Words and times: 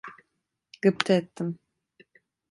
Gıpta 0.81 1.13
ettim. 1.13 1.59